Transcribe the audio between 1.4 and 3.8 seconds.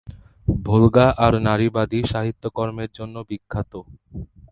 নারীবাদী সাহিত্যকর্মের জন্য বিখ্যাত।